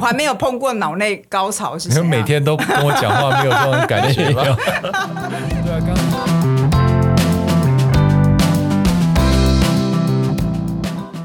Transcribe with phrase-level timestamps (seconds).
[0.00, 4.42] 我还没有碰过脑内高潮是，是你们每天都跟我讲话，没有这种感觉吗？
[5.62, 5.94] 对啊，刚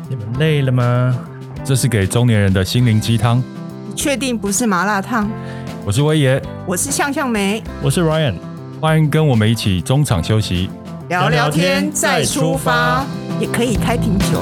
[0.09, 1.17] 你们累了吗？
[1.63, 3.41] 这是给中年人的心灵鸡汤。
[3.95, 5.29] 确定不是麻辣烫？
[5.85, 8.33] 我是威爷，我是向向梅，我是 Ryan，
[8.81, 10.69] 欢迎跟我们一起中场休息，
[11.07, 13.05] 聊聊天再出发，
[13.39, 14.41] 也可以开瓶酒。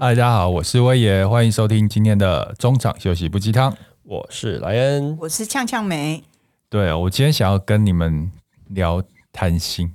[0.00, 3.76] 嗨，大家好，我是威爷，欢迎收听今天的中场休息不鸡汤。
[4.04, 6.22] 我是莱恩，我是呛呛梅。
[6.70, 8.30] 对，我今天想要跟你们
[8.68, 9.02] 聊
[9.32, 9.92] 谈心。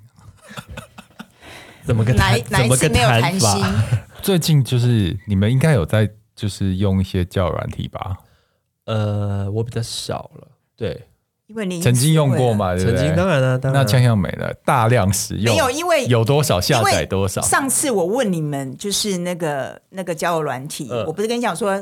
[1.85, 2.37] 怎么个谈？
[2.49, 3.65] 哪哪一次没有谈心？
[4.21, 8.17] 最近就是你们应该有在就是用一些教软体吧？
[8.83, 11.07] 呃，我比较少了，对。
[11.53, 12.73] 因为你曾经用过嘛？
[12.73, 13.79] 对对曾经当然了，当然。
[13.79, 17.39] 那枪枪没了大量使用，没有，因为有多少下载多少。
[17.43, 21.79] 上次我问你们，就是那个那个交友软体，呃、我不是跟你讲说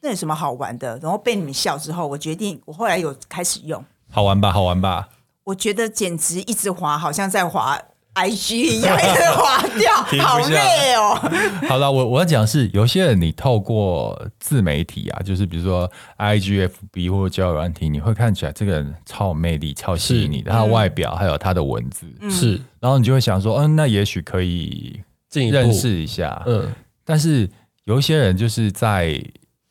[0.00, 3.84] 那有什么好玩的，然后被你们笑之后，我决定我后来有开始用。
[4.10, 4.50] 好玩吧？
[4.50, 5.10] 好玩吧？
[5.44, 7.78] 我觉得简直一直滑，好像在滑。
[8.20, 11.14] I G 一样一直滑掉， 好累哦。
[11.66, 22.06] 好了，我我要讲的是，有些人你透过自媒体啊，就是比如说 I G F B 或者交友软体，你会看起来这个人超有魅力、超吸引你的，他的外表还有他的文字。
[22.30, 25.00] 是，嗯、然后你就会想说，嗯，那也许可以
[25.32, 26.42] 认识一下。
[26.46, 26.70] 嗯，
[27.04, 27.48] 但是
[27.84, 29.18] 有一些人就是在。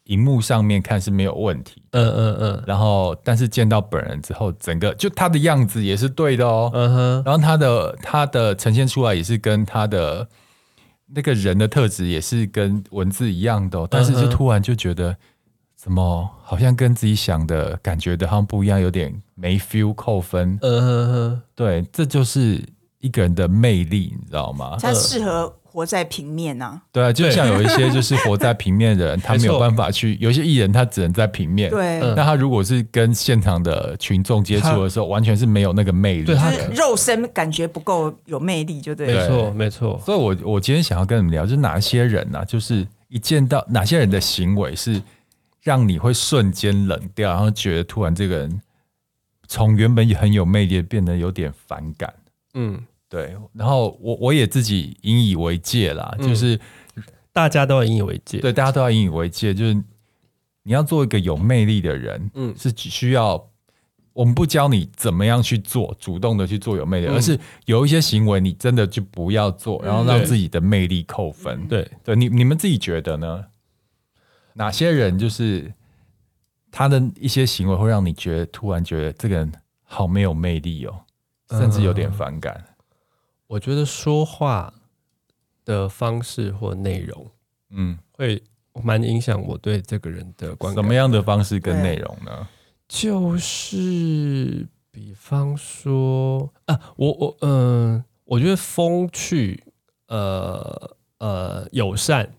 [0.09, 10.27] 荧幕上面看是没有问题，嗯嗯嗯，然后但是见到本人之后，整个就他的样子也是对的哦，嗯哼，然后他的他的呈现出来也是跟他的
[11.13, 15.15] 那个人的特质也是跟文字一样的哦，但是就突然就觉得
[15.75, 22.59] 怎么好像跟自己想的感觉的好像不一样，有点没 feel 扣分，嗯哼哼，对，这就是
[22.97, 24.75] 一个人的魅力，你知道吗？
[24.81, 25.55] 他适合。
[25.79, 30.17] 活在平面呐、啊，对啊，就像有一些就是活在平面的人， 他没有办法去。
[30.19, 31.99] 有些艺人他只能在平面，对。
[32.15, 39.07] 那他如果是跟现场的群众接触的时候，完全是没有那个魅力，对，他肉身感觉不够有魅力，就对。
[39.07, 40.01] 没错，没错。
[40.05, 42.43] 所以我我今天想要跟你们聊，就是哪些人呢、啊？
[42.43, 45.01] 就是一见到哪些人的行为是
[45.61, 48.61] 让你会瞬间冷掉，然后觉得突然这个人
[49.47, 52.13] 从原本很有魅力变得有点反感，
[52.55, 52.81] 嗯。
[53.09, 56.59] 对，然后我我也自己引以为戒啦，嗯、就是
[57.33, 59.73] 大家都要引以为戒，对，大家都要引以为戒，就是
[60.63, 63.49] 你要做一个有魅力的人，嗯，是只需要
[64.13, 71.67] 我们不教你怎么样去做，主动的去做有魅力，嗯、而是有一些行为你真的就不要做，然后让自己的魅力扣分。
[71.67, 73.45] 对，对，对，你你们自己觉得呢？
[74.53, 75.73] 哪些人就是
[76.69, 79.51] 他的一些行为会让你觉得突然觉得这个人
[79.83, 80.93] 好没有魅力哦，
[81.51, 82.61] 甚至有点反感？
[83.49, 84.71] 嗯我觉得说话
[85.65, 87.31] 的方式或内容，
[87.71, 88.43] 嗯，会
[88.83, 90.83] 蛮影响我对这个人的观感。
[90.83, 92.47] 什么样的方式跟内容呢？
[92.87, 99.63] 就是比方说啊，我我嗯、呃，我觉得风趣，
[100.09, 102.31] 呃呃，友善，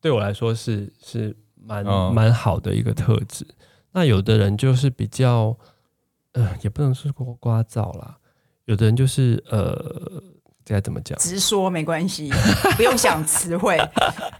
[0.00, 3.44] 对我来说是是蛮蛮好的一个特质。
[3.90, 5.58] 那有的人就是比较，
[6.34, 8.18] 呃，也不能说过聒噪啦，
[8.66, 10.22] 有的人就是呃。
[10.66, 11.16] 这该怎么讲？
[11.16, 12.28] 直说没关系，
[12.76, 13.78] 不用想词汇。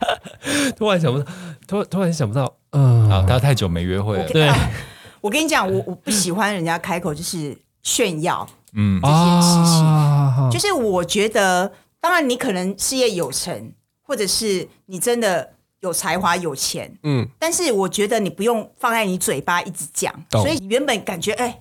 [0.77, 1.33] 突然想不到，
[1.69, 4.29] 突突然想不到，嗯，啊，他太久没约会了。
[4.29, 4.51] 对，
[5.23, 8.45] 我跟你讲，我我不喜欢人家开口就是炫耀，
[8.75, 13.73] 嗯，这件事情，啊、就是我觉得，当然你可能事业有成，
[14.03, 21.61] 或者是你真的有才华有钱，嗯，但是我觉得你不用放在你嘴巴一直讲，所以原本感觉哎。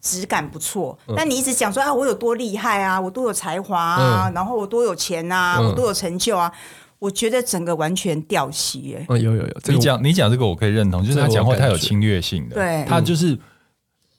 [0.00, 6.52] 质感不错，但你一直讲说啊，我有多厉害啊，我多有才华啊，嗯、然后我多有钱啊，嗯、我多有成就啊，
[6.98, 9.06] 我觉得整个完全掉漆耶。
[9.08, 13.38] 嗯，有有有，你讲你讲这个我可以认同，就是他讲话太有侵略性的，对，他就是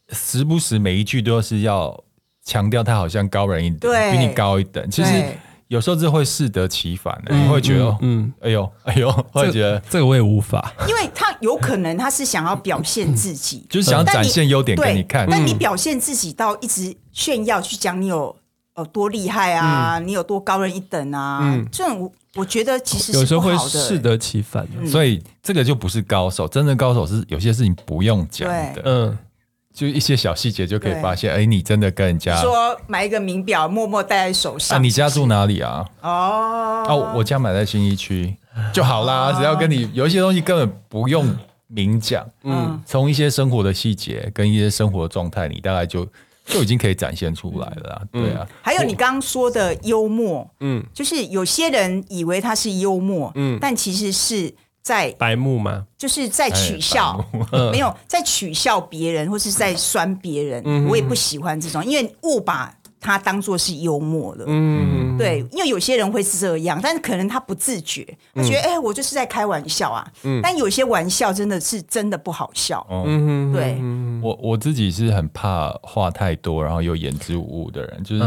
[0.09, 2.03] 时不时每一句都是要
[2.45, 4.11] 强调他好像高人一等，对。
[4.11, 5.11] 比你高一等，其实。
[5.67, 9.79] 有时候这会适得其反的，你会觉得，嗯，哎呦，哎呦，会觉得。
[9.89, 15.27] 这个我也无法，因为他有可能他是想要表现自己， 就是想要展现优点给你看。
[15.29, 18.35] 但你表现自己到一直炫耀去讲你有
[18.75, 29.17] 呃多厉害啊，你有多高人一等啊，这种我我觉得其实有时候会适得其反，所以这个就不是高手，真正高手是有些事情不用讲的，嗯。
[29.73, 34.77] 就一些小细节就可以发现，哎对，你真的跟人家说买一个名表，默默戴在手上。
[34.77, 35.83] 啊，你家住哪里啊？
[36.01, 38.35] 哦，哦，我家买在新一区。
[38.71, 39.31] 就好啦。
[39.31, 41.27] 哦、只要跟你有一些东西根本不用
[41.65, 46.07] 明讲，嗯，从一些生活的细节跟一些生活的状态，你大概就
[46.45, 48.01] 就已经可以展现出来了。
[48.11, 55.85] 对啊，还有你刚刚说的幽默，嗯，就是有些人以为他是幽默，嗯，但其实是在白目吗？
[55.97, 57.23] 就是在取笑，
[57.71, 60.87] 没有在取笑别人，或是在酸别人。
[60.87, 62.71] 我也不喜欢这种，因为误把。
[63.05, 73.77] 他当做是幽默了，嗯，对，因为有些人会是这样，但是可能他不自觉，他觉得哎、嗯欸，我就是在开玩笑啊，嗯，但有些玩笑真的是真的不好笑，嗯，对，
[74.21, 78.21] 我我自己是很怕话太多，然后又言之无物的人，就是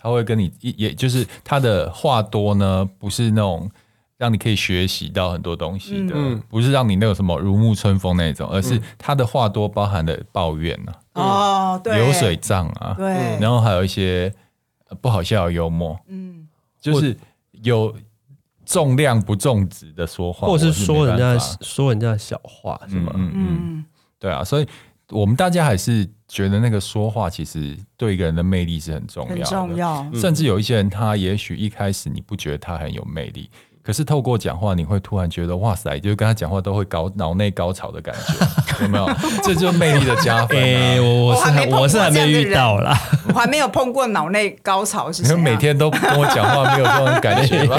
[0.00, 3.68] 他会跟你，也就是他的话多呢，不是那种
[4.22, 11.22] 让你可以学习到很多东西的，嗯、不是让你那个什么如沐春风那种，而是他的话多包含的抱怨呢、啊。
[11.74, 13.08] 哦，对，流水账啊，对，
[13.40, 14.32] 然后还有一些
[15.00, 16.46] 不好笑的幽默，嗯，
[16.80, 17.16] 就是
[17.64, 17.92] 有
[18.64, 23.12] 重量不重质的说话，或者是说人家说人家小话，是吗？
[23.16, 23.84] 嗯嗯，
[24.20, 24.66] 对啊，所以
[25.10, 30.08] 我们大家还是觉得那个说话其实对一个人的魅力是很重要的，很重要。
[30.14, 33.50] 甚至有一些人，他也许一开始你不觉得他很有魅力。
[33.82, 39.10] 可是透过讲话，你会突然觉得哇塞，就是跟他讲话都会高脑内高潮的感觉， 有没有？
[39.42, 40.62] 这就是魅力的加分、啊。
[40.62, 42.96] 欸、我我是还我是还没遇到啦，
[43.28, 45.24] 我还没有碰过脑内高潮是。
[45.24, 47.76] 啊你每天都跟我讲话，没有这种感觉吗？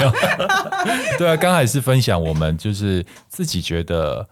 [1.18, 4.28] 对啊，刚才是分享我们就是自己觉得。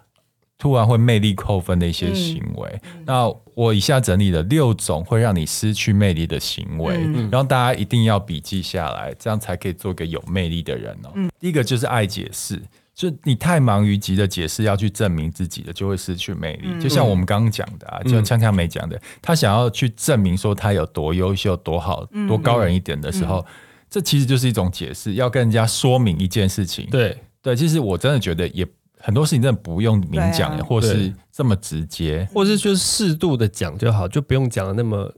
[0.62, 11.10] 突然会魅力扣分的一些行为，嗯、那我以下整理了六种会让你失去魅力的行为，嗯、然后大家一定要笔记下来，这样才可以做个有魅力的人哦。
[11.16, 12.62] 嗯、第一个就是爱解释，
[12.94, 16.68] 就你太忙于急着解释要去证明自己的，就会失去魅力。
[16.68, 23.44] 嗯、就像我们刚刚讲的啊，就像锵锵没讲的，他想要去证明说他有多优秀、多好、多高人一点的时候，嗯、
[23.90, 26.88] 这其实就是一种解释，要跟人家说明一件事情。
[26.88, 27.18] 对。
[27.42, 28.64] 对，其实我真的觉得也。
[29.02, 35.12] 很多事情真的不用明讲，啊、或是这么直接，或是就是适度的讲就好，就不用讲的那么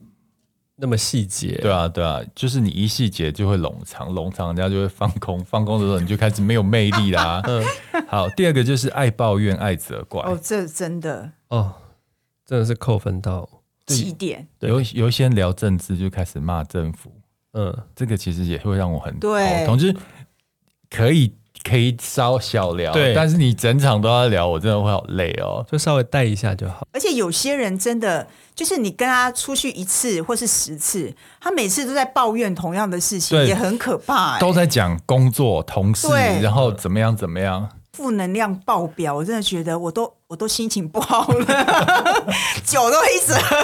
[0.76, 1.58] 那么细节。
[1.60, 7.42] 对啊，对啊，就是你一细节就会冗长，冗长人家就会放空，放空的时候你就开始没有魅力啦。
[7.46, 7.62] 嗯，
[8.08, 10.22] 好，第二个就是爱抱怨、爱责怪。
[10.22, 11.74] 哦，这真的哦，
[12.46, 13.46] 真的是扣分到
[13.84, 14.48] 极点。
[14.60, 17.12] 有有一些人聊政治就开始骂政府，
[17.52, 19.94] 嗯，这个其实也会让我很对，总之
[20.88, 21.34] 可以。
[21.62, 26.86] 可以稍小聊，对，但是你整场都要聊，我真的会好累哦，就稍微带一下就好。
[26.92, 34.40] 而且有些人真的就是你跟他出去一次或是十次，他每次都在抱怨同样的事情，对也很可怕、欸。
[34.40, 41.46] 都在讲工作、同事，对然后怎么样怎么样，负能量爆表，我真的觉得我都我都心情不好了，
[42.66, 43.56] 酒都一直喝。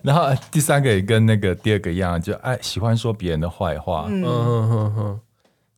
[0.02, 4.06] 然后第三个也跟那个第二个一样，就爱喜欢说别人的坏话。
[4.08, 5.20] 嗯嗯嗯嗯。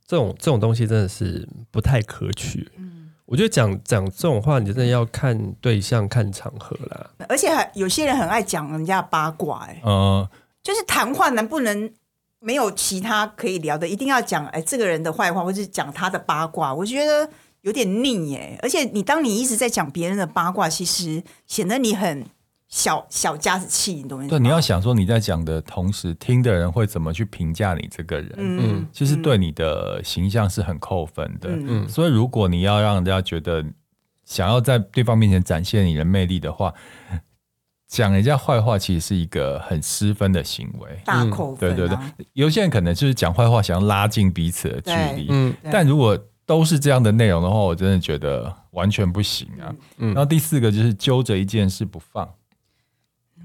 [0.06, 2.70] 这种这种东西真的是不太可取。
[2.76, 7.10] 嗯，我觉得讲讲这种话，你真的要看对象、看场合啦。
[7.28, 10.28] 而且还有些人很爱讲人家八卦、欸，哎，嗯，
[10.62, 11.92] 就是谈话能不能
[12.38, 17.28] 没有其他可以聊的，一定要讲哎这个人的坏话，或是讲他的八卦，我觉得
[17.62, 18.58] 有点腻耶、欸。
[18.62, 22.24] 而且你当你一直在讲别人的八卦，其实显得你很。
[22.68, 24.26] 小小家子气，你懂吗？
[24.28, 28.32] 对，你要想说你在讲的同时，听的人会怎么去评价你这个人？
[28.36, 31.48] 嗯，其实对你的形象是很扣分的。
[31.50, 33.64] 嗯，所以如果你要让人家觉得
[34.24, 36.74] 想要在对方面前展现你的魅力的话，
[37.86, 41.76] 讲人家坏话其实是一个很失分的行为，大扣分、啊嗯。
[41.76, 45.28] 对对对，有些人可能就是讲坏话，想要拉近彼此的距离。
[45.30, 49.72] 嗯，但如果都是这样的内容的话，我真的觉得完全不行啊。
[49.98, 52.28] 嗯，然后第四个就是揪着一件事不放。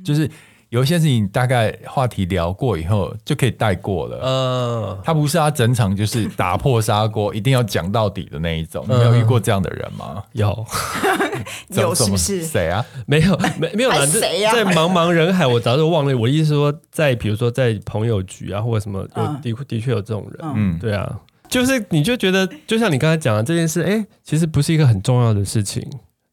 [0.04, 0.30] 就是
[0.70, 4.20] 有一些事情，大概话题聊过以后就可以带过了。
[4.24, 8.86] 嗯，他不是他整场就是打破砂锅，一定要讲到底的那一种。
[8.88, 10.24] 你没有遇过这样的人吗？
[10.32, 10.66] 有，
[11.76, 12.44] 有是不是？
[12.44, 12.86] 谁啊？
[13.06, 14.06] 没有，没没有啊？
[14.06, 14.54] 谁呀？
[14.54, 16.18] 在茫茫人海，我早就忘了。
[16.18, 19.02] 我意思说，在比如说在朋友局啊，或者什么，
[19.44, 20.52] 有的的确有这种人。
[20.56, 25.86] 嗯，对啊，就是你就觉得，就像你刚才讲的这件事，哎，其实不是一个很重要的事情。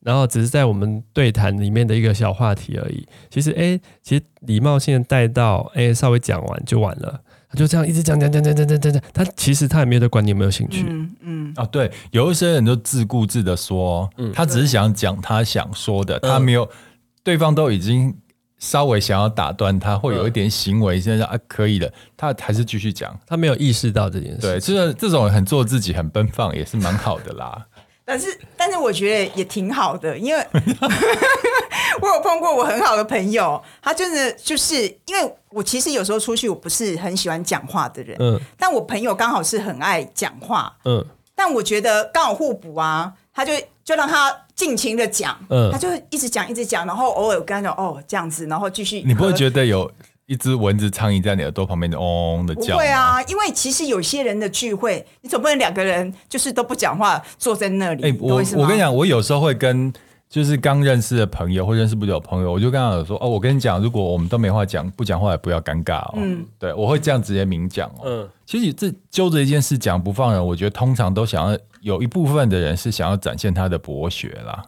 [0.09, 3.07] 然后只是在我们对谈里面的一个小话题而已。
[3.29, 7.21] 其实，哎，其实礼貌性的带到，哎，稍微讲完就完了。
[7.51, 9.03] 他就这样一直讲讲讲讲讲讲讲讲。
[9.13, 10.87] 他其实他也没有在管你有没有兴趣。
[10.89, 11.53] 嗯嗯。
[11.57, 16.67] 啊，对，有一些人就自顾自的说，他只是想讲他想说的，他没有，
[17.23, 18.17] 对方都已经
[18.57, 24.39] 稍微想要打断他，会有一点行为，现在啊可以的，他还是继续讲，他没有意识到这件事。
[24.39, 27.67] 对，就是这种很做自己、很奔放，也是蛮好的啦。
[28.09, 30.47] 但是，但是我觉得也挺好的，因为
[32.01, 43.53] 我有碰过我很好的朋友，他真的就是因为我其实有时候出去我不是很喜欢讲话的人，嗯，但我朋友刚好是很爱讲话，嗯，但我觉得刚好互补啊，他就
[43.85, 49.03] 就让他尽情的讲，嗯，他就一直讲一直讲，然后偶尔跟他讲哦这样子，然后继续。
[49.05, 49.91] 你不会觉得有
[50.29, 52.75] 一只蚊子苍蝇在你耳朵旁边的嗡嗡的叫？
[52.75, 58.05] 不会啊，因为其实有些人的聚会，你总不能两个人就是都不讲话坐在那里。
[58.05, 59.93] 哎、欸，我我跟你讲，我有时候会跟。
[60.31, 66.17] 就是刚认识的朋友或认识不久的朋友，我就跟他有说哦，我跟你讲，如果我们都没话讲，不讲话也不要尴尬哦。
[66.17, 68.03] 嗯，对，我会这样直接明讲哦。
[68.05, 74.63] 嗯，其实这揪着一件事讲不放人，我觉得通常都想要有一部分的人是想要展现他的博学啦。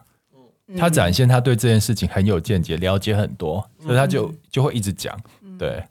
[0.67, 5.15] 嗯，他展现他对这件事情很有见解，了解很多，所以他就就会一直讲。
[5.61, 5.83] 对，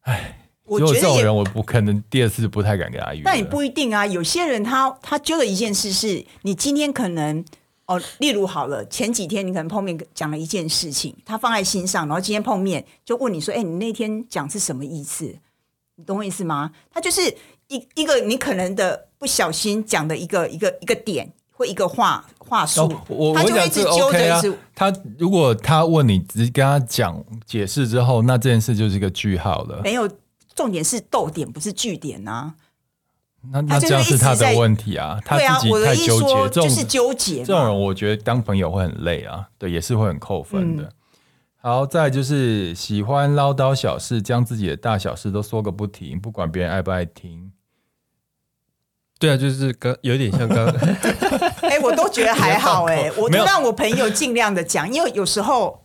[0.00, 3.20] 哎，我觉得这种人我不可能第二次不太敢跟他约。
[3.22, 7.44] 但也不一定啊，有些人他他揪的一件事是你今天可能。
[7.84, 15.24] 哦，例如好了，前几天你可能碰面讲了一件事情，他放在心上，然后今天碰面就问你说：“哎、欸，你那天讲是什么意思？
[15.96, 17.20] 你懂我意思吗？”他就是
[17.66, 24.40] 一一个你可能的不小心讲的一个一个一个点或一个话话术，哦、我他就一直揪着、OK 啊。
[24.74, 29.82] 他如果他问你，只跟他讲解释之后，那这件事就是一个句号了。
[29.84, 30.08] 没有，
[30.54, 32.54] 重点是逗点，不是句点啊。
[33.52, 37.44] 那那这样是他的问题啊，他自己太纠结，这种就是纠结。
[37.44, 40.84] 这种人我觉得当朋友会很累啊，对，也是会很扣分的。
[40.84, 40.92] 嗯、
[41.60, 47.52] 好，再就是喜欢唠叨小事，将自己的大小事都说个不停，不管别人爱不爱听。
[49.20, 50.66] 对啊，就是刚有点像刚，
[51.60, 55.84] 哎、欸，我都觉得还好哎、欸， 我都让我朋友尽量的讲，因为有时候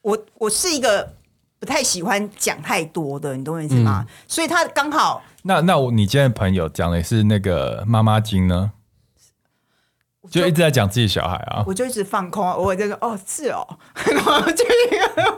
[0.00, 1.12] 我我是一个
[1.60, 4.02] 不太喜欢讲太多的，你懂我意思吗？
[4.08, 5.22] 嗯、所以他刚好。
[5.42, 8.72] 那那我你今天的朋友讲的是那个妈妈经呢？
[10.30, 13.66] 就，就一直在讲自己小孩啊，我就一直放空啊，我在说哦是哦，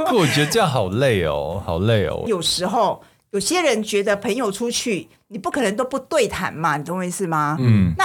[0.09, 2.23] 不我觉得这样好累哦，好累哦。
[2.26, 7.56] 有时候有些人觉得朋友出去，你不可能都不对谈嘛，你懂我意思吗？
[7.60, 8.04] 嗯，那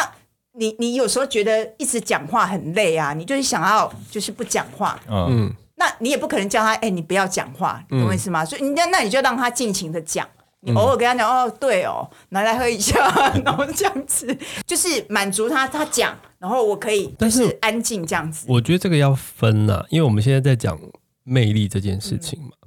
[0.58, 8.44] 你你有时候觉得一直讲话很累啊，你就是想要就是不讲话，嗯，那你也不可能叫他哎、欸，你不要讲话，你懂我意思吗？
[8.44, 10.27] 嗯、所以你那那你就让他尽情的讲。
[10.67, 12.98] 你偶尔跟他讲哦，对哦，拿来喝一下，
[13.46, 18.48] 然后这样子就是满足他，他讲，然后我可以，但是安静这样子。
[18.50, 20.75] 我觉得这个要分呐、啊，因为我们现在在讲
[21.24, 22.50] 魅力这件事情嘛。
[22.63, 22.65] 嗯、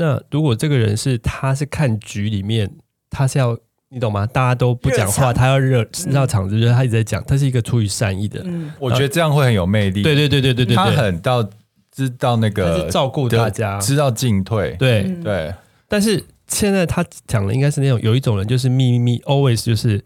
[0.00, 2.68] 那如果这个人是他是看局里面，
[3.10, 3.56] 他是要
[3.90, 4.26] 你懂吗？
[4.26, 8.40] 大家都不讲话，他要热热场子，就是他一直在讲，他是一个出于善意的。
[8.44, 10.02] 嗯，我觉得这样会很有魅力。
[10.02, 11.48] 对对对对对对，他很到
[11.92, 14.74] 知道那个照顾大家，知道进退。
[14.78, 15.54] 对、嗯、对，
[15.86, 16.24] 但是。
[16.52, 20.02] 现在他讲的应该是那种有一种人就是秘密 always 就是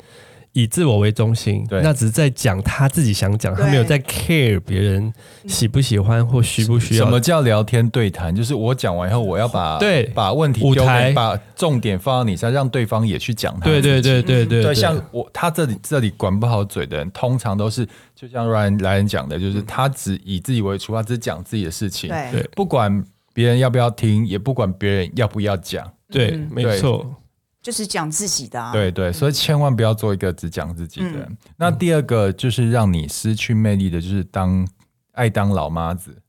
[0.54, 5.12] 以自我为中心，对，那只是在讲他自己想讲，他没有在 care 别人
[5.46, 7.04] 喜不喜欢或需不需要。
[7.04, 8.34] 什么叫聊天对谈？
[8.34, 10.04] 就是我讲完以后，我要把对。
[10.14, 13.66] 把问题丢给把重点放到你身上，让对方也去讲他。
[13.66, 17.84] 对对对对对，对，像我他这里这里管不好嘴的人，通常都是
[18.14, 25.84] 就像 Ryan 来人讲的，就是他只以自己为出发，只讲自己的事情，对，不管别人要不要听，也不管别人要不要讲。
[26.08, 27.04] 对，嗯、没错，
[27.64, 28.70] 就是讲自己的、啊。
[28.72, 31.20] 对对，所以千万不要做一个只讲自己的。
[31.20, 34.68] 嗯、那第二个就是让你失去魅力的，就是当
[35.12, 36.20] 爱当老妈子，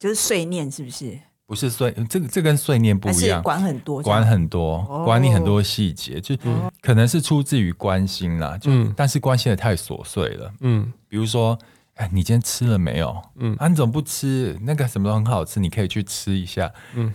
[0.00, 1.16] 就是碎念，是不是？
[1.46, 6.36] 不是碎，这个这跟碎念不一样，管很多，管很多，哦、管你很多细节，就
[6.82, 10.52] 可能是出自于关心啦，就、嗯、但是关心的太琐碎了。
[10.60, 11.56] 嗯，比如说，
[11.94, 13.16] 哎，你今天吃了没有？
[13.36, 14.58] 嗯，啊，你怎么不吃？
[14.62, 16.70] 那个什么都很好吃，你可以去吃一下。
[16.94, 17.14] 嗯。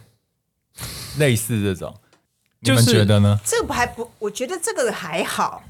[1.19, 1.93] 类似这种，
[2.63, 3.39] 你们觉得呢？
[3.43, 5.63] 这个还不，我觉得这个还好，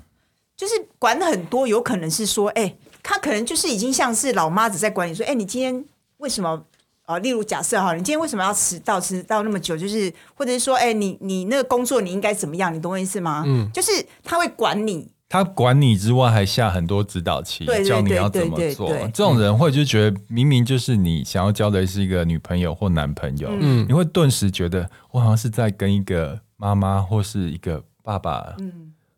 [0.56, 5.84] 就是管很多，有可能是说，哎、欸，他可能就是已经像是老妈子在管你，说，哎、欸，你今天
[6.18, 6.64] 为什么
[7.06, 7.18] 啊？
[7.20, 9.00] 例如假设哈，你今天为什么要迟到？
[9.00, 12.74] 迟到那么久，就是或者是说，哎、欸，你你那个工作你应该怎么样？
[12.74, 13.44] 你懂我意思吗？
[13.46, 13.92] 嗯，就是
[14.24, 15.10] 他会管你。
[15.30, 18.88] 他管你之外，还下很多指导棋，教你要怎么做。
[19.08, 28.56] 这种人会就觉得，明明就是你想要交的是一个女朋友或男朋友，嗯，你会顿时觉得我好像是在跟一个妈妈或是一个爸爸，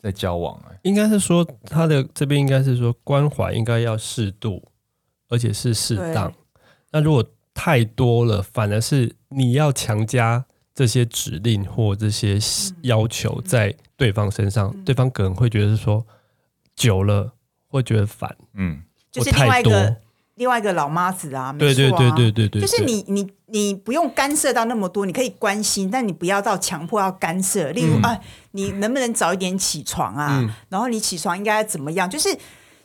[0.01, 0.59] 在交往。
[0.69, 4.61] 哎，应该是说他的这边应该是说关怀应该要适度，
[5.29, 6.33] 而且是适当。
[6.91, 7.23] 那如果
[7.53, 12.39] 太多了，反而是你要强加这些指令或这些
[12.81, 13.75] 要求在。
[13.97, 16.05] 对方身上，对方可能会觉得是说
[16.75, 17.31] 久了
[17.69, 19.95] 会觉得烦，嗯，就是另外一个
[20.35, 27.71] 另外一个老妈子啊，对对对对对对，就是你你你不用干涉到那么多，你可以关心，但你不要到强迫要干涉。
[27.71, 28.19] 例如啊，
[28.51, 30.47] 你能不能早一点起床啊？
[30.69, 32.09] 然后你起床应该怎么样？
[32.09, 32.29] 就是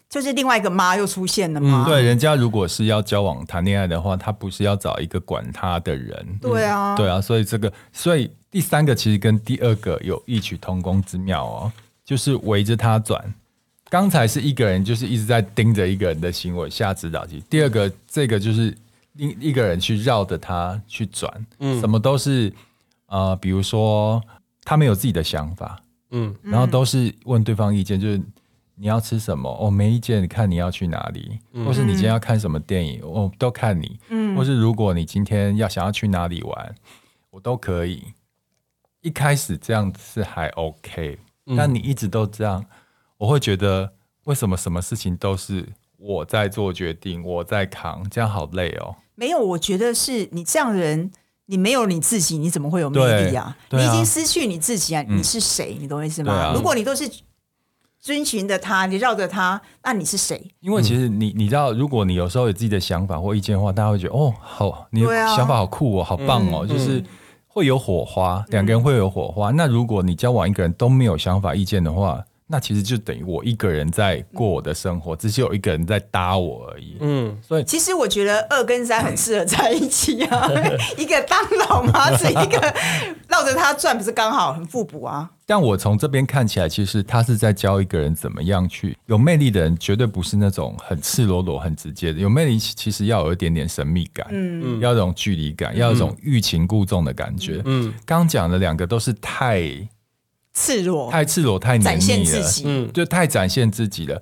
[0.09, 1.85] 就是另外一个妈又出现了嘛。
[1.87, 8.31] 对，人家如果是要交往谈恋爱的话，他不是要找一个管他的人，对啊，对啊，所以这个所以。
[8.53, 11.73] 第三个其实跟第二个有异曲同工之妙哦，
[12.05, 13.33] 就是围着他转，
[13.91, 17.43] 刚才是一个人，就是一直在盯着一个人的行为下指导棋。
[17.51, 18.73] 第二个，这个就是
[19.17, 22.53] 一一个人去绕着他去转，嗯，什么都是
[23.07, 24.23] 呃，比如说
[24.63, 25.83] 他没有自己的想法，
[26.13, 28.23] 嗯，然后都是问对方意见，就是
[28.77, 29.51] 你要吃什么？
[29.61, 36.75] 哦，没意见，看你要去哪里，嗯、或是你今天要看什么电影，我、哦、都看你，嗯，或是如果你今天要想要去哪里玩，
[37.31, 38.05] 我都可以。
[39.01, 41.19] 一开始这样是还 OK，
[41.57, 42.65] 但你一直都这样。
[43.21, 43.93] 我会觉得，
[44.25, 48.97] 为什么什么事情都是我在做决定，我在扛，这样好累哦。
[49.15, 51.11] 没有，我觉得是你这样的人，
[51.45, 53.55] 你没有你自己，你怎么会有魅力啊？
[53.69, 55.05] 啊你已经失去你自己啊！
[55.07, 55.77] 你是谁？
[55.79, 56.33] 嗯、你懂我意思吗？
[56.33, 57.07] 啊、如果你都是
[58.01, 60.51] 遵循着他，你绕着他，那你是谁？
[60.61, 67.05] 因为其实你你知道，如果你有时候有自己的想法或意见的话，大家会觉得哦，好，你的想法好酷哦，好棒哦，嗯、就是
[67.47, 69.51] 会有火花，两个人会有火花。
[69.51, 76.97] 嗯、那如果你交往一个人都没有想法、意见的话，那其实就等于我一个人在过我的生活，只是有一个人在搭我而已。
[76.99, 80.51] 嗯，所以其实我觉得二跟三很适合在一起啊，
[80.99, 81.39] 一个当
[81.69, 82.75] 老妈子，一个
[83.29, 85.31] 绕着他转，不是刚好很互补啊？
[85.47, 92.19] 但我从这边看起来，其实他是在教一个人怎么样去有魅力的人，绝对不是那种很赤裸裸、很直接的。
[92.19, 97.63] 有魅力其实要有一点点神秘感，嗯，要有一种距离感，要有一种欲擒故纵的感觉。
[97.65, 99.89] 嗯，刚讲的两个都是太。
[100.53, 104.21] 赤裸，太赤裸，太黏腻了，展现自己，嗯，就太展现自己了。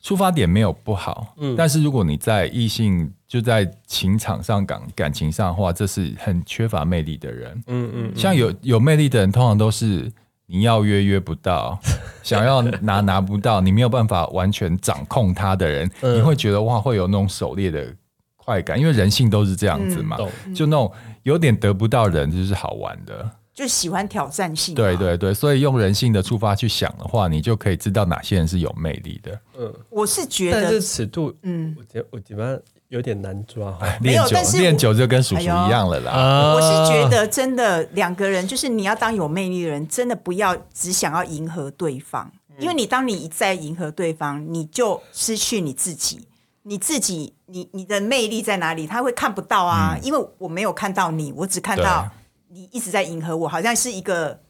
[0.00, 8.16] 出发点没有不好，嗯，但是如果你在异性就在情场上感感情上的话，这是很缺乏魅力的人，嗯嗯，嗯。
[8.16, 10.10] 像有有魅力的人，通常都是
[10.46, 11.76] 你要约约不到，
[12.22, 17.92] 想要拿拿不到，你没有办法完全掌控他的人，嗯、你会觉得哇，会有那种狩猎的
[18.36, 20.90] 快感，因为人性都是这样子嘛，嗯、就那种
[21.24, 23.28] 有点得不到人就是好玩的。
[23.58, 29.40] 就喜欢挑战性，对对对，所以用人性的出发去想的话，你就可以知道哪些人是有魅力的。
[29.58, 33.76] 嗯，我是觉得，但是尺度，嗯，我觉我觉得有点难抓。
[34.00, 36.12] 练久练久就跟叔叔一样了啦。
[36.12, 46.28] 哎、我是觉得真的两个人，就是你要当有魅力的人，真的不要只想要迎合对方，因为你当你一再迎合对方，你就失去你自己。
[46.62, 48.86] 你自己，你你的魅力在哪里？
[48.86, 52.08] 他会看不到啊，嗯、因为我没有看到你，我只看到。
[52.50, 54.40] 你一直在迎合我，好像是一个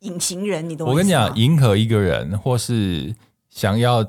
[0.00, 0.92] 隐形人，你懂我？
[0.92, 3.14] 我跟你讲，迎合一个人，或是
[3.50, 4.04] 想要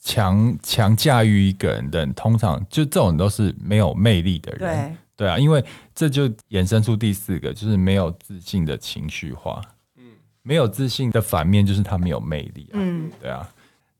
[0.00, 4.58] 强强驾驭一个人的人，通常就这种都是没有魅力的人。
[4.58, 9.62] 对对啊，因为这就衍生出第四个，就是没有自信的情绪化。
[9.96, 10.04] 嗯，
[10.42, 12.74] 没有自信的反面就是他没有魅力啊。
[12.74, 13.48] 嗯，对啊，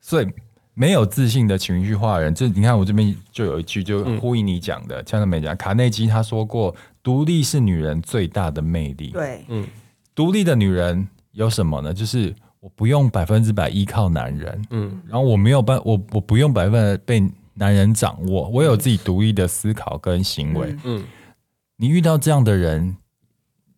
[0.00, 0.26] 所以
[0.74, 6.74] 没有自信的情绪化的人，这你看我这边就有一句，就呼应你讲的，像他美讲，卡内基他说过。
[7.04, 9.10] 独立是女人最大的魅力。
[9.10, 9.66] 对，嗯，
[10.14, 11.92] 独立的女人有什么呢？
[11.92, 21.04] 就是我不用百分之百依靠男人，嗯，然后我没有办，我我不用百分百被男人掌握，我有自己独立的思考跟行为，嗯，嗯，
[21.76, 22.96] 你遇到这样的人，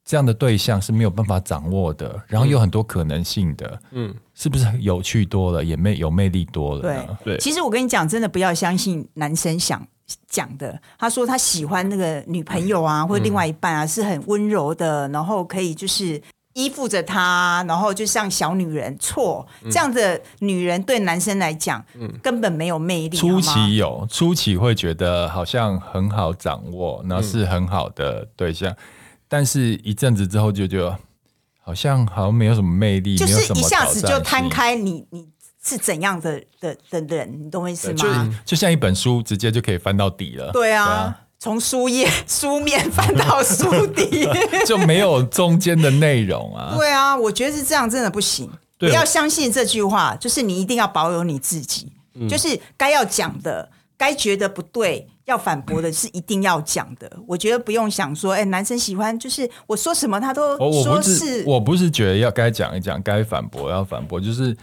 [0.06, 6.80] 这样的对象是没有办法掌握的，然后有很多可能性的，嗯，是不是有趣多了，也魅有魅力多了？
[6.80, 7.38] 对，对。
[7.38, 9.86] 其实我跟你讲，真的不要相信男生想。
[10.28, 18.96] 讲的，他说他喜欢那个女朋友啊，或者另外一半啊，是很温柔的，然后可以就是依附着他，然后就像小女人。
[19.00, 23.16] 错，这样的女人对男生来讲，嗯根本没有魅力。
[23.16, 28.72] 初期有，初期会觉得好像很好掌握，然后是很好的对象，
[29.28, 30.98] 但是一阵子之后就觉得
[31.62, 35.28] 好像好像没有什么魅力，就是一下子就摊开你你。
[35.68, 38.32] 是怎样的的的人，你懂我意思吗？
[38.44, 40.52] 就就像一本书，直接就可以翻到底了。
[40.52, 44.28] 对啊，从书页 书面翻到书底，
[44.64, 46.72] 就没有中间的内容啊。
[46.76, 48.48] 对啊，我觉得是这样，真的不行。
[48.78, 51.90] 不要相信这句话，就是你一定要保有你自己，
[52.30, 57.10] 就是该要讲的，该觉得不对要反驳的，是一定要讲的。
[57.26, 61.44] 我觉得不用想说，哎，男生喜欢，就是我说什么他都说是。
[61.46, 64.56] 我不是觉得要该讲一讲，该反驳要反驳，就是。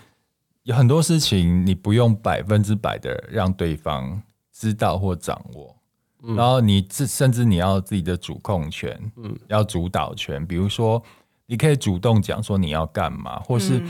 [0.65, 5.75] 有很多事情你不用百分之百的让对方知道或掌握，
[6.23, 10.47] 嗯、然后你自甚至你要自己的主控权，嗯，要主导权。
[10.47, 11.03] 比如说，
[11.47, 13.83] 你可以主动讲说你要干嘛，或是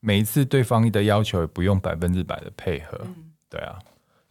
[0.00, 3.00] 每一次对方的要求也不用百分之百的配合。
[3.06, 3.14] 嗯、
[3.48, 3.78] 对啊，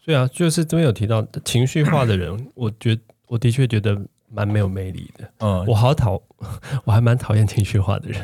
[0.07, 3.99] 所以啊，就是这边有提到情绪化的人， 我觉我的确觉得
[4.31, 5.29] 蛮没有魅力的。
[5.39, 6.13] 嗯，我好讨，
[6.85, 8.21] 我还蛮讨厌情绪化的人。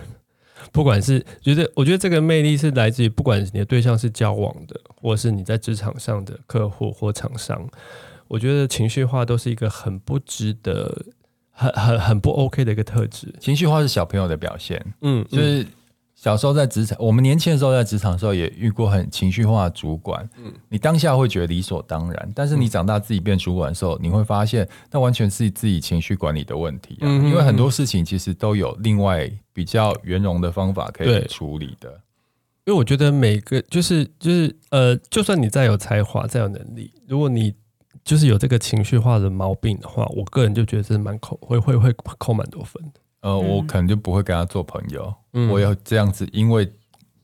[0.72, 7.68] 不管是觉得，我觉得这个魅力是来自于，不管你的对象是交往的，或是你在职场上的客户或厂商，
[8.30, 11.06] 我觉得情绪化都是一个很不值得、
[11.52, 13.28] 很很很不 OK 的一个特质。
[13.42, 15.68] 情绪化是小朋友的表现，嗯，就是
[16.24, 20.26] 小时候在职场，我们年轻的时候在职场的时候也遇过很情绪化的主管。
[20.38, 27.06] 嗯，你当下会觉得理所当然，但是你长大自己变主管的时候，你会发现那完全是自己情绪管理的问题啊。
[27.10, 31.90] 因为很多事情其实都有另外比较圆融的方法可以处理的。
[32.64, 37.54] 因为我觉得每个就是就是呃，就算你再有才华再有能力，如果你
[38.06, 43.02] 就是有这个情绪化的毛病的话，我个人就觉得是蛮扣会会会扣蛮多分的。
[43.24, 45.14] 呃，我可能就不会跟他做朋友。
[45.34, 46.72] 嗯，我要这样子，因为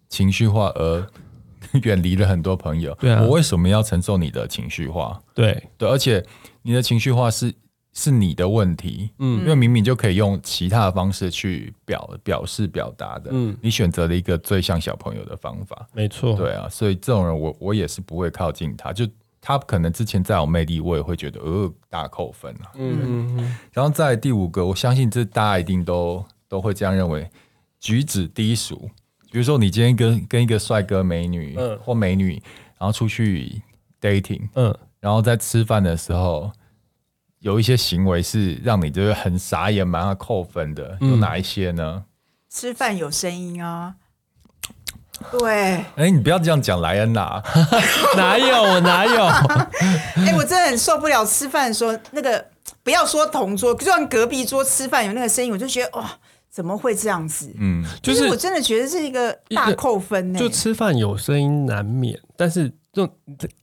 [0.08, 1.08] 情绪化而
[1.84, 2.96] 远离了很多朋友。
[2.96, 5.22] 对啊，我为什么要承受你的情绪化？
[5.36, 6.26] 对对，而且
[6.62, 7.54] 你的情绪化是
[7.94, 9.12] 是你的问题。
[9.20, 13.30] 嗯，因为明明就可以用其他的方式去表表示表达的。
[13.32, 15.88] 嗯，你选择了一个最像小朋友的方法。
[15.94, 16.34] 没错。
[16.36, 18.92] 对啊，所以这种人我我也是不会靠近他。
[18.94, 19.06] 就。
[19.50, 22.70] 他可能之前再有魅力，我也会觉得呃大扣分啊。
[22.76, 23.58] 嗯。
[23.72, 27.28] 然后在第五个，我相信这大家一定都都会这样认为，
[27.80, 28.88] 举止低俗。
[29.32, 32.34] 比如说你今天跟跟一个帅哥美女，嗯，或美女，
[32.78, 33.60] 然后出去
[34.00, 36.52] dating，嗯，然后在吃饭的时候
[37.40, 42.06] 有一些行为是让你就是很傻眼，蛮要扣分的，有哪一些呢？
[42.52, 43.96] 吃饭有声音啊。
[45.38, 47.42] 对，哎、欸，你不要这样讲莱恩娜，
[48.16, 49.26] 哪有我哪有？
[50.24, 52.44] 哎、欸，我真的很受不了吃饭的时候那个，
[52.84, 56.10] 不要说同桌，就算隔壁桌吃饭有那个声音，我就觉得哇，
[56.50, 57.54] 怎么会这样子？
[57.60, 60.40] 嗯，就是我真的觉得是一个大扣分呢。
[60.40, 63.08] 就吃饭有声音难免，但是这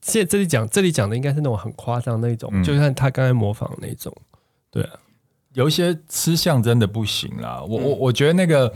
[0.03, 4.14] 现在这里讲这里讲的应该是那种很夸张那种，嗯、就像他刚才模仿那种。
[4.71, 4.90] 对啊，
[5.55, 7.61] 有一些吃相真的不行啦。
[7.66, 8.73] 我我我觉得那个。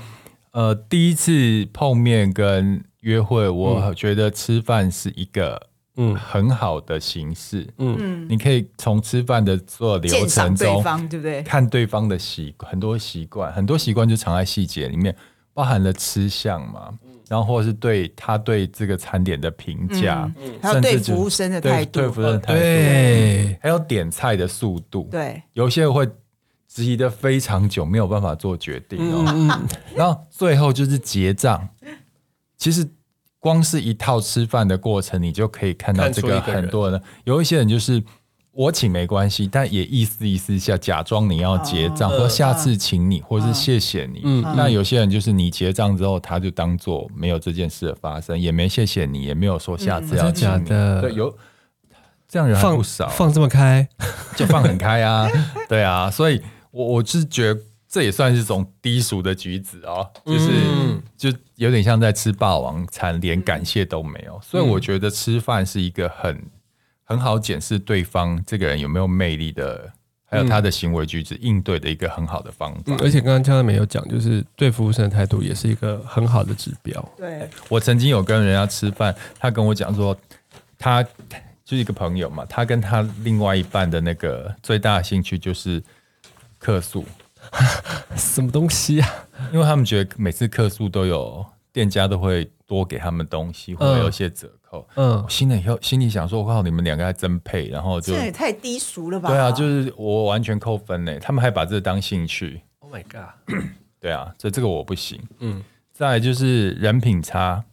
[0.52, 6.14] 呃，第一次碰面跟约会，我觉得吃饭是一个嗯。
[6.16, 7.66] 很好的形式。
[7.78, 11.42] 嗯，你可以从吃饭的做流程中，对不对？
[11.44, 15.14] 看对方的习很多习惯，很多习惯就藏在细节里面，
[15.54, 16.92] 包含了吃相嘛，
[17.28, 20.28] 然后或者是对他对这个餐点的评价，
[20.60, 26.08] 还有对服务生的态度，对服务生的态度，对，还有点菜的速度，对，有些人会。
[26.72, 29.24] 质疑的非常久，没有办法做决定哦。
[29.26, 29.48] 嗯、
[29.96, 31.68] 然后最后就是结账。
[32.56, 32.88] 其实
[33.40, 37.02] 光是一套吃饭的过程，你就可以看到这个很多人。
[37.24, 38.00] 有一些人就是
[38.52, 44.20] 我请没关系，但也意思意思一下，假装你要结账，说、哦、下次请你，或是谢谢你。
[44.22, 50.68] 嗯、那有些人就是你结账之后，他就当做没有这件事的发生，也没谢谢你，也没有说下次要请你。
[50.68, 51.36] 嗯、对，有
[52.28, 53.88] 这样人还不少，放，放这么开，
[54.36, 55.28] 就放很开啊。
[55.68, 56.40] 对啊，所以。
[56.70, 64.40] 我我是觉得这也算是一种低俗的举止哦，就是、嗯、就有点像在吃霸王餐，连感谢都没有。
[64.40, 66.40] 所以我觉得吃饭是一个很
[67.02, 69.92] 很好检视对方这个人有没有魅力的，
[70.24, 72.82] 还有他的行为举止应对的一个很好的方法。
[72.86, 77.04] 嗯、而且刚刚江没有讲，就是对服务生的态度也是一个很好的指标。
[77.16, 80.16] 对，我曾经有跟人家吃饭，他跟我讲说，
[80.78, 85.82] 他就是一个朋友嘛，他跟他另外一半的那个最大的兴趣就是。
[86.60, 87.04] 客诉，
[88.14, 89.08] 什么东西啊？
[89.52, 94.86] 因为他们觉得每次客诉都有店家都会多给他们东西，或者有一些折扣。
[94.96, 99.30] 嗯，心里以后心里想说：“我靠，你们两个还真配。”然后就这也太低俗了吧？
[99.30, 101.18] 对啊，就是我完全扣分嘞。
[101.18, 102.60] 他们还把这当兴趣。
[102.80, 103.58] Oh my god！
[103.98, 105.18] 对啊，所以这个我不行。
[105.38, 107.64] 嗯，再来就是人品差，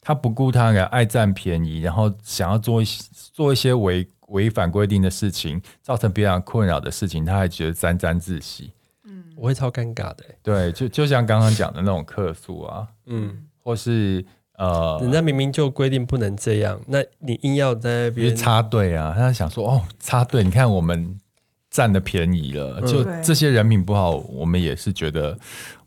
[0.00, 4.08] 他不顾他人，爱占便宜，然后想要做一些做一些违。
[4.30, 8.72] 违反规定的事情，造成别人困扰的事情，他还觉得沾沾自喜。
[9.04, 10.24] 嗯，我会超尴尬的。
[10.42, 14.24] 对，就就像刚刚讲的那种客诉啊，嗯，或是
[14.56, 19.12] 呃，人家明明就规定不能这样，那你硬要在那边插队啊？
[19.16, 21.18] 他想说哦，插队，你看我们
[21.68, 25.36] 占的便宜了，就这些人品不好，我们也是觉得，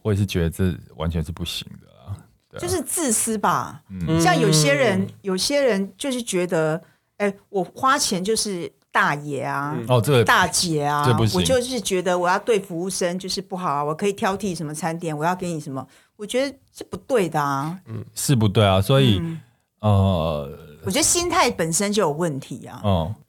[0.02, 2.18] 我也是觉得这完全是不行的啊。
[2.60, 3.84] 就是自私吧。
[3.90, 6.82] 嗯，像有些人，有些人就是觉得。
[7.18, 19.40] 哎，我花钱就是大爷啊，哦，这个大姐啊，我就是觉得我要对服务生就是不好啊，我可以挑剔什么餐点，我要给你什么，我觉得是不对的啊，嗯，是不对啊，所以、嗯、
[19.80, 22.82] 呃，我觉得心态本身就有问题啊。
[22.84, 23.24] 哦、嗯，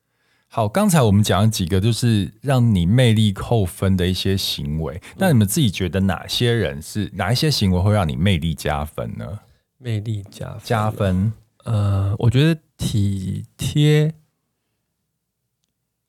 [0.49, 9.38] 好，刚才我们讲了几个就是让你魅力扣分的一些行为，那你们自己觉得哪些人是哪一些行为会让你魅力加分呢？
[9.79, 11.33] 魅力加分加分。
[11.64, 14.15] 呃，我觉得体贴，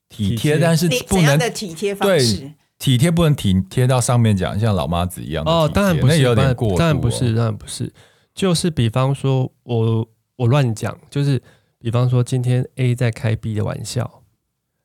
[0.08, 7.92] 体贴，但是不能的体贴方式，对，体贴不能体贴到上面讲，像老妈子一样哦，当然不是，有点过、哦，当然不是，当然不是，
[8.34, 11.42] 就是比方说我我乱讲，就是
[11.78, 14.22] 比方说今天 A 在开 B 的玩笑，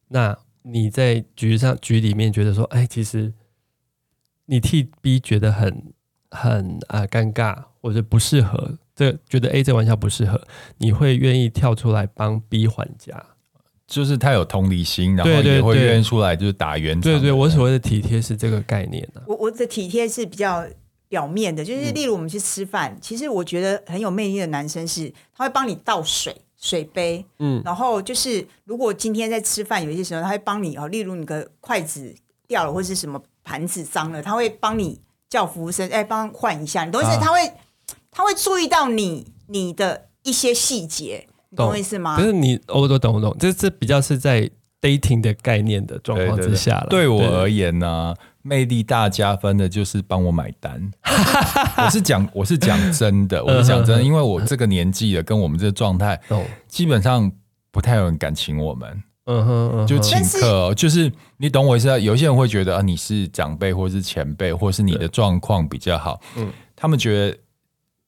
[0.09, 3.33] 那你在局上局里面觉得说，哎，其实
[4.45, 5.93] 你替 B 觉得很
[6.29, 10.39] 很啊尴尬或者不适合，这觉得 A 这玩笑不适合，
[10.77, 13.23] 你会愿意跳出来帮 B 还价？
[13.87, 17.01] 就是他有同理心，然后也会愿意出来就是打圆场。
[17.01, 19.27] 对，对对，我所谓的体贴是这个概念呢、啊。
[19.27, 20.65] 我我的体贴是比较
[21.09, 32.15] 表面的，就是例如我们去吃饭，嗯、其实我觉得很有魅力的男生是，他会帮你倒水水杯，嗯，然后就是如果今天在吃饭，有一些时候他会帮你哦，例如你的筷子
[32.47, 37.07] 掉了或是什么盘子脏了，他会帮你叫服务生哎，帮换一下，你都是？
[37.19, 37.53] 他会、啊、
[38.11, 41.27] 他会注意到你你的一些细节。
[41.53, 42.15] 懂我意思吗？
[42.15, 43.35] 可是你，我都懂，我懂。
[43.37, 44.49] 这这比较是在
[44.81, 46.87] dating 的概念的状况之下了。
[46.89, 50.89] 对我而言呢、啊，魅力大加分的就是帮我买单。
[51.83, 56.17] 我是讲，我是讲真的，我是讲真的，因为我这个年纪了，跟我们这个状态，
[56.69, 57.29] 基本上
[57.69, 59.03] 不太有人敢请我们。
[59.25, 61.97] 嗯哼，就请客，就是你懂我意思啊。
[61.97, 67.37] 有些人会觉得啊，你是长辈，或是前辈，或是你的状况比较好，嗯，他们觉得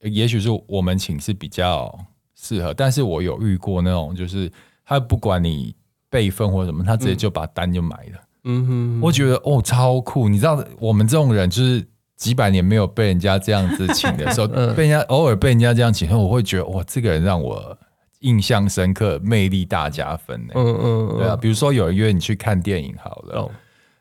[0.04, 1.98] 也许是我们寝室比较。
[2.36, 4.52] 适合，但是我有遇过那种，就是
[4.86, 5.74] 他不管你
[6.10, 8.20] 备份或什么，他直接就把单就买了。
[8.44, 11.88] 嗯哼，我觉得哦超酷，你知道我们这种人就是
[12.18, 17.78] 几百年没有被人家这样子请的时候，被人家偶尔被人家这样请，我会觉得哇，这个人让我
[18.20, 20.52] 印象深刻，魅力大加分呢。
[20.56, 23.50] 嗯嗯，对啊，比如说有人约你去看电影好了，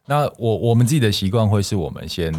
[0.07, 2.33] 那我我们自己的习惯会是我们先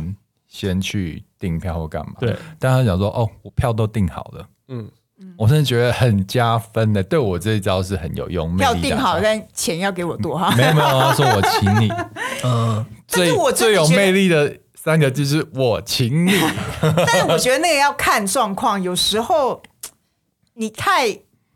[0.53, 2.13] 先去订票或干嘛？
[2.21, 4.89] 对，但他讲说哦，我票都订好了，嗯。
[5.37, 8.57] 我真的觉得很加分的，对我这一招是很有用。
[8.57, 10.53] 票订好，但钱要给我多哈？
[10.57, 11.89] 没有没有，他说我请你。
[12.43, 16.33] 嗯，最最有魅力的三个字是我请你。
[16.81, 19.63] 但是我觉得那个要看状况，有时候
[20.55, 21.07] 你太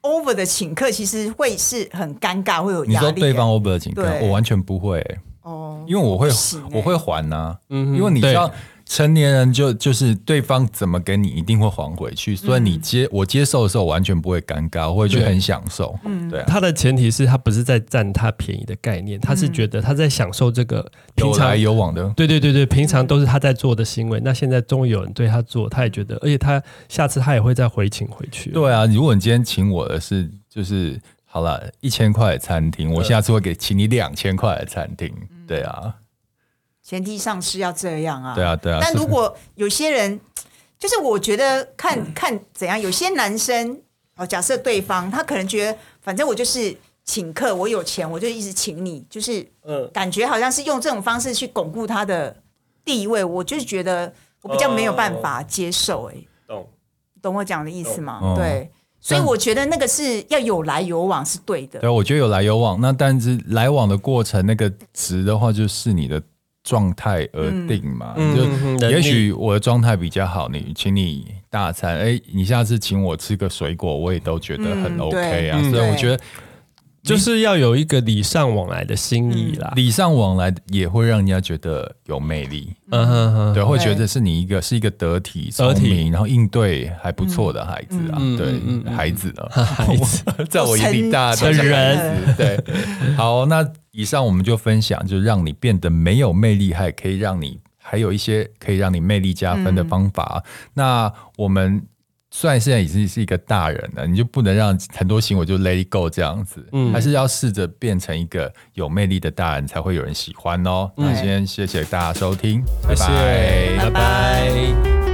[0.01, 2.93] over 的请客，其实会是很尴尬，会有压力。
[2.93, 5.03] 你说对方 over 的请客，我完全不会
[5.41, 6.29] 哦，因为我会
[6.71, 8.49] 我会还呐，嗯，因为你知道。
[8.87, 12.35] 成年人就就是对方怎么给你，一定会还回去。
[12.35, 15.97] 所以你接、嗯、我接受的时候，完全不会尴尬，我会去很享受。
[16.05, 16.45] 嗯，对、啊。
[16.47, 22.07] 他的前提是他不是在占他便宜的概念，他是觉得他在享受这个平常有来有往的。
[22.15, 28.51] 对对对对，平常都是他在做的行为，那现在终于有人对他做，他也觉得，而且他下次他也会再回请回去。
[28.51, 35.13] 对啊，如果你今天请我的是就是好了一千块的餐厅，我下次会给请你两千块的餐厅。
[35.45, 35.93] 对啊。
[36.87, 38.79] 前提上是要这样啊，对啊，对啊。
[38.81, 40.17] 但如果有些人，
[40.79, 43.77] 就是我觉得看 看怎样，有些男生
[44.15, 46.73] 哦，假设对方他可能觉得，反正我就是
[47.03, 52.33] 请客，我有钱我就一直请你，就是嗯，感觉好像是用这种方式去巩固他的
[52.85, 56.15] 地位，我就是觉得我比较没有办法接受，哎，
[56.47, 56.69] 懂
[57.21, 58.33] 懂我讲的意思吗？
[58.37, 58.71] 对，
[59.01, 61.81] 所以我觉得那个是要有来有往是对的。
[61.81, 66.23] 对，我觉得有来有往，那但是来往的过程那个值的话，就是你的。
[66.67, 75.57] 状态而定嘛，嗯、就也许我的状态比较好，你请你大餐，哎、欸，你下次请我吃个水果，我也都觉得很 OK 啊。
[75.63, 76.19] 嗯、所以我觉得
[77.07, 82.73] 就是要有一个礼尚往来的心意啦，礼尚往来也会让人家觉得有魅力。
[82.91, 88.19] 嗯哼哼，对，会觉得是你一个是一个得体、聪明，然后应对还不错的孩子啊。
[88.37, 92.35] 对，孩子啊， 孩子， 在我眼里大的人。
[92.35, 92.63] 对，
[93.15, 93.67] 好，那。
[93.91, 100.43] 以上我们就分享，就让你变得没有魅力，还可以让你还有一些可以让你魅力加分的方法。
[100.45, 101.81] 嗯、那我们
[102.39, 110.87] 虽然现在已经是一个大人了，你就不能让很多行为就 let it go 这样子，嗯，还是要试着变成一个有魅力的大人，才会有人喜欢哦。
[110.97, 113.89] 嗯、那先谢谢大家收听，拜拜，拜拜。
[113.89, 115.06] 拜拜。